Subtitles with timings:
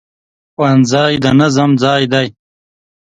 [0.53, 2.27] ښوونځی د نظم ځای دی